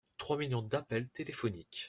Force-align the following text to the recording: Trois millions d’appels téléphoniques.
Trois 0.17 0.35
millions 0.35 0.63
d’appels 0.63 1.09
téléphoniques. 1.09 1.79